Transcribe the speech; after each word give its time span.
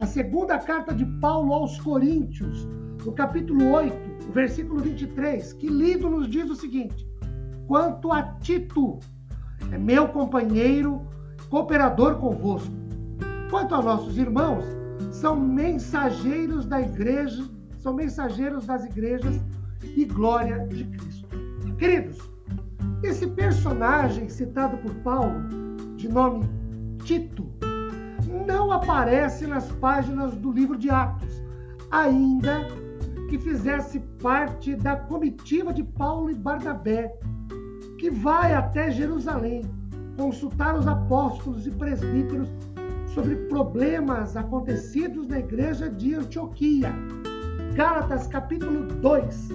a 0.00 0.06
segunda 0.06 0.58
carta 0.58 0.94
de 0.94 1.04
Paulo 1.20 1.52
aos 1.52 1.78
Coríntios, 1.78 2.66
no 3.04 3.12
capítulo 3.12 3.70
8, 3.70 4.32
versículo 4.32 4.80
23, 4.80 5.52
que 5.52 5.68
lido 5.68 6.08
nos 6.08 6.28
diz 6.28 6.50
o 6.50 6.56
seguinte: 6.56 7.06
Quanto 7.66 8.10
a 8.10 8.22
Tito, 8.40 8.98
é 9.70 9.76
meu 9.76 10.08
companheiro, 10.08 11.06
cooperador 11.50 12.16
convosco. 12.16 12.72
Quanto 13.50 13.74
a 13.74 13.82
nossos 13.82 14.16
irmãos, 14.16 14.64
são 15.10 15.38
mensageiros 15.38 16.64
da 16.64 16.80
igreja, 16.80 17.44
são 17.78 17.92
mensageiros 17.92 18.66
das 18.66 18.84
igrejas 18.84 19.38
e 19.82 20.04
glória 20.06 20.66
de 20.66 20.84
Cristo. 20.84 21.28
Queridos, 21.78 22.18
esse 23.02 23.26
personagem 23.26 24.28
citado 24.28 24.78
por 24.78 24.94
Paulo, 24.96 25.42
de 25.96 26.08
nome 26.08 26.48
Tito, 27.04 27.50
não 28.46 28.72
aparece 28.72 29.46
nas 29.46 29.70
páginas 29.72 30.34
do 30.34 30.50
livro 30.50 30.76
de 30.76 30.90
Atos, 30.90 31.42
ainda 31.90 32.66
que 33.28 33.38
fizesse 33.38 34.00
parte 34.20 34.74
da 34.74 34.96
comitiva 34.96 35.72
de 35.72 35.84
Paulo 35.84 36.30
e 36.30 36.34
Barnabé, 36.34 37.14
que 37.98 38.10
vai 38.10 38.54
até 38.54 38.90
Jerusalém 38.90 39.62
consultar 40.16 40.76
os 40.76 40.86
apóstolos 40.86 41.66
e 41.66 41.70
presbíteros 41.70 42.48
sobre 43.14 43.36
problemas 43.48 44.36
acontecidos 44.36 45.26
na 45.28 45.38
igreja 45.38 45.88
de 45.88 46.14
Antioquia. 46.14 46.92
Gálatas 47.74 48.26
capítulo 48.26 48.86
2, 48.86 49.48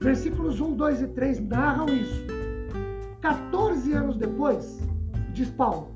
versículos 0.00 0.60
1, 0.60 0.74
2 0.74 1.02
e 1.02 1.06
3 1.08 1.40
narram 1.40 1.86
isso. 1.88 2.26
14 3.20 3.92
anos 3.92 4.16
depois, 4.16 4.80
diz 5.32 5.48
Paulo, 5.50 5.92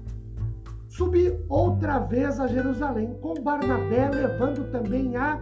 subi 0.97 1.31
outra 1.51 1.99
vez 1.99 2.41
a 2.41 2.47
Jerusalém 2.47 3.13
com 3.21 3.35
Barnabé, 3.35 4.09
levando 4.09 4.71
também 4.71 5.15
a 5.15 5.39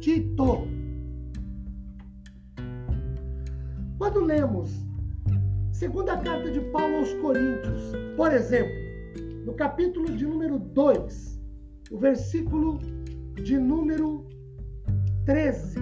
Tito. 0.00 0.66
Quando 3.98 4.18
lemos 4.18 4.68
segunda 5.70 6.16
carta 6.16 6.50
de 6.50 6.58
Paulo 6.72 6.96
aos 6.96 7.12
Coríntios, 7.14 7.92
por 8.16 8.32
exemplo, 8.32 8.74
no 9.44 9.54
capítulo 9.54 10.10
de 10.10 10.26
número 10.26 10.58
2, 10.58 11.40
o 11.92 11.98
versículo 11.98 12.80
de 13.44 13.56
número 13.58 14.26
13. 15.24 15.78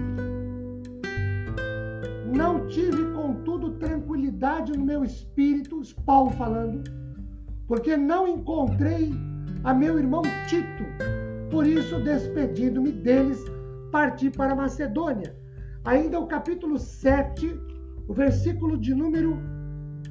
Não 2.31 2.67
tive, 2.67 3.11
contudo, 3.13 3.71
tranquilidade 3.79 4.71
no 4.73 4.85
meu 4.85 5.03
espírito, 5.03 5.81
Paulo 6.05 6.29
falando, 6.31 6.83
porque 7.67 7.97
não 7.97 8.27
encontrei 8.27 9.13
a 9.63 9.73
meu 9.73 9.97
irmão 9.97 10.21
Tito. 10.47 10.83
Por 11.49 11.65
isso, 11.65 11.99
despedindo-me 11.99 12.91
deles, 12.91 13.43
parti 13.91 14.29
para 14.29 14.55
Macedônia. 14.55 15.35
Ainda 15.83 16.19
o 16.19 16.27
capítulo 16.27 16.77
7, 16.77 17.59
o 18.07 18.13
versículo 18.13 18.77
de 18.77 18.93
número 18.93 19.37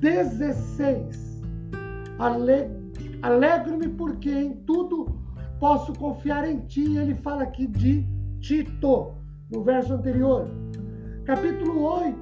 16. 0.00 1.42
Alegro-me 3.22 3.88
porque 3.88 4.30
em 4.30 4.54
tudo 4.64 5.18
posso 5.58 5.92
confiar 5.94 6.48
em 6.48 6.60
ti. 6.60 6.96
Ele 6.96 7.14
fala 7.14 7.42
aqui 7.44 7.66
de 7.66 8.06
Tito, 8.40 9.14
no 9.50 9.62
verso 9.62 9.94
anterior. 9.94 10.48
Capítulo 11.24 11.82
8, 11.82 12.14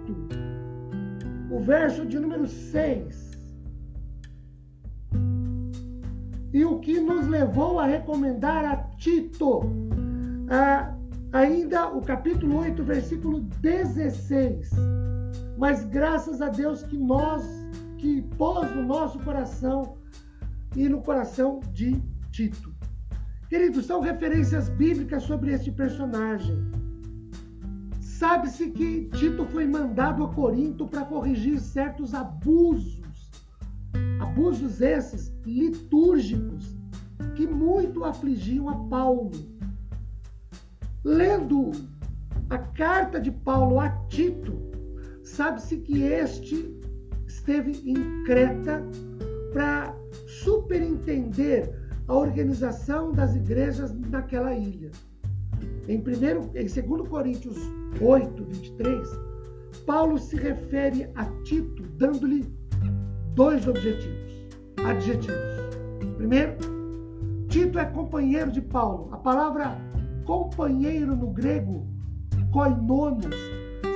o 1.50 1.58
verso 1.60 2.06
de 2.06 2.18
número 2.18 2.46
6 2.46 3.31
e 6.52 6.64
o 6.64 6.78
que 6.78 7.00
nos 7.00 7.26
levou 7.26 7.80
a 7.80 7.86
recomendar 7.86 8.64
a 8.64 8.76
Tito. 8.96 9.62
Ah, 10.50 10.94
ainda 11.32 11.88
o 11.88 12.02
capítulo 12.02 12.58
8, 12.58 12.84
versículo 12.84 13.40
16. 13.40 14.70
Mas 15.56 15.84
graças 15.86 16.42
a 16.42 16.48
Deus 16.48 16.82
que 16.82 16.98
nós, 16.98 17.42
que 17.96 18.22
pôs 18.36 18.70
no 18.74 18.82
nosso 18.82 19.18
coração 19.20 19.96
e 20.76 20.88
no 20.88 21.00
coração 21.00 21.60
de 21.72 22.02
Tito. 22.30 22.72
Queridos, 23.48 23.86
são 23.86 24.00
referências 24.00 24.68
bíblicas 24.68 25.22
sobre 25.22 25.52
este 25.52 25.70
personagem. 25.70 26.56
Sabe-se 28.00 28.70
que 28.70 29.08
Tito 29.14 29.44
foi 29.46 29.66
mandado 29.66 30.24
a 30.24 30.28
Corinto 30.32 30.86
para 30.86 31.04
corrigir 31.04 31.58
certos 31.60 32.14
abusos 32.14 33.02
abusos 34.32 34.80
esses 34.80 35.30
litúrgicos 35.44 36.74
que 37.36 37.46
muito 37.46 38.02
afligiam 38.04 38.68
a 38.68 38.76
Paulo. 38.88 39.30
Lendo 41.04 41.70
a 42.48 42.58
carta 42.58 43.20
de 43.20 43.30
Paulo 43.30 43.78
a 43.78 43.90
Tito, 44.08 44.58
sabe-se 45.22 45.76
que 45.78 46.02
este 46.02 46.74
esteve 47.26 47.72
em 47.84 48.24
Creta 48.24 48.82
para 49.52 49.94
superintender 50.26 51.70
a 52.08 52.14
organização 52.14 53.12
das 53.12 53.36
igrejas 53.36 53.92
naquela 54.10 54.54
ilha. 54.54 54.90
Em, 55.88 56.00
primeiro, 56.00 56.50
em 56.54 56.66
2 56.66 57.08
Coríntios 57.08 57.56
8, 58.00 58.44
23, 58.44 59.08
Paulo 59.84 60.18
se 60.18 60.36
refere 60.36 61.10
a 61.14 61.26
Tito, 61.42 61.82
dando-lhe 61.96 62.61
dois 63.34 63.66
objetivos, 63.66 64.46
adjetivos. 64.84 65.36
Primeiro, 66.16 66.56
Tito 67.48 67.78
é 67.78 67.84
companheiro 67.84 68.50
de 68.50 68.60
Paulo. 68.60 69.08
A 69.12 69.16
palavra 69.16 69.78
companheiro 70.24 71.16
no 71.16 71.28
grego, 71.28 71.86
koinonos, 72.50 73.34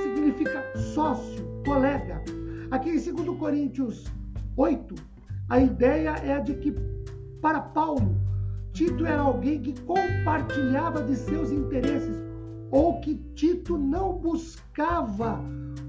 significa 0.03 0.63
sócio, 0.75 1.45
colega. 1.65 2.21
Aqui 2.71 2.89
em 2.89 3.13
2 3.13 3.37
Coríntios 3.37 4.05
8, 4.55 4.95
a 5.49 5.59
ideia 5.59 6.09
é 6.23 6.33
a 6.33 6.39
de 6.39 6.55
que, 6.55 6.75
para 7.41 7.61
Paulo, 7.61 8.17
Tito 8.73 9.05
era 9.05 9.21
alguém 9.21 9.61
que 9.61 9.79
compartilhava 9.81 11.01
de 11.03 11.15
seus 11.15 11.51
interesses, 11.51 12.17
ou 12.69 12.99
que 12.99 13.15
Tito 13.35 13.77
não 13.77 14.13
buscava 14.13 15.39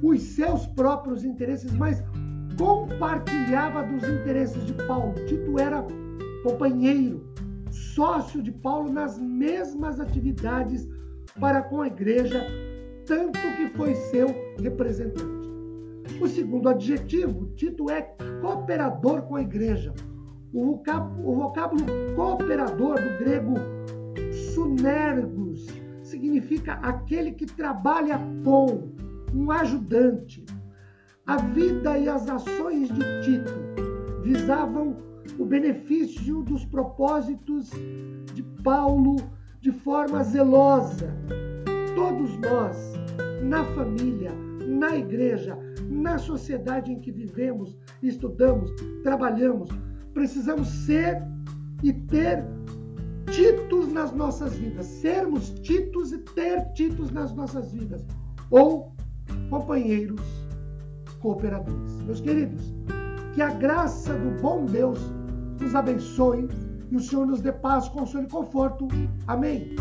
os 0.03 0.23
seus 0.23 0.67
próprios 0.67 1.25
interesses, 1.25 1.73
mas 1.73 2.03
compartilhava 2.59 3.85
dos 3.85 4.03
interesses 4.09 4.67
de 4.67 4.75
Paulo. 4.75 5.15
Tito 5.27 5.59
era 5.59 5.87
companheiro, 6.43 7.25
sócio 7.71 8.43
de 8.43 8.51
Paulo 8.51 8.93
nas 8.93 9.19
mesmas 9.19 10.01
atividades 10.01 10.89
para 11.41 11.63
com 11.63 11.83
a 11.83 11.87
igreja, 11.87 12.45
tanto 13.07 13.39
que 13.57 13.69
foi 13.77 13.95
seu 13.95 14.29
representante. 14.61 15.49
O 16.21 16.27
segundo 16.27 16.69
adjetivo, 16.69 17.47
Tito 17.55 17.88
é 17.88 18.03
cooperador 18.41 19.23
com 19.23 19.37
a 19.37 19.43
igreja. 19.43 19.94
O 20.53 20.65
vocábulo, 20.65 21.31
o 21.31 21.35
vocábulo 21.37 21.85
cooperador 22.17 22.97
do 23.00 23.19
grego 23.19 23.55
sunergos 24.55 25.67
significa 26.03 26.73
aquele 26.75 27.32
que 27.32 27.47
trabalha 27.47 28.19
com, 28.43 28.88
um 29.32 29.50
ajudante. 29.53 30.44
A 31.29 31.37
vida 31.37 31.99
e 31.99 32.09
as 32.09 32.27
ações 32.27 32.89
de 32.89 33.03
Tito 33.21 33.53
visavam 34.23 34.97
o 35.39 35.45
benefício 35.45 36.43
dos 36.43 36.65
propósitos 36.65 37.71
de 38.33 38.43
Paulo 38.65 39.17
de 39.61 39.71
forma 39.71 40.25
zelosa. 40.25 41.15
Todos 41.95 42.35
nós, 42.39 42.95
na 43.43 43.63
família, 43.75 44.33
na 44.67 44.97
igreja, 44.97 45.55
na 45.91 46.17
sociedade 46.17 46.91
em 46.91 46.99
que 46.99 47.13
vivemos, 47.13 47.77
estudamos, 48.03 48.71
trabalhamos, 49.03 49.69
precisamos 50.15 50.67
ser 50.87 51.23
e 51.83 51.93
ter 51.93 52.43
Titos 53.31 53.93
nas 53.93 54.15
nossas 54.15 54.57
vidas, 54.57 54.87
sermos 54.87 55.51
Titos 55.61 56.11
e 56.11 56.19
ter 56.21 56.73
Titos 56.73 57.11
nas 57.11 57.35
nossas 57.35 57.71
vidas, 57.71 58.07
ou 58.51 58.95
companheiros 59.51 60.48
cooperadores. 61.20 62.03
Meus 62.03 62.20
queridos, 62.20 62.75
que 63.35 63.43
a 63.43 63.50
graça 63.50 64.12
do 64.15 64.41
bom 64.41 64.65
Deus 64.65 64.99
nos 65.61 65.75
abençoe 65.75 66.49
e 66.91 66.97
o 66.97 67.00
Senhor 67.00 67.26
nos 67.26 67.41
dê 67.41 67.53
paz, 67.53 67.88
consolo 67.88 68.25
e 68.25 68.29
conforto. 68.29 68.88
Amém. 69.26 69.75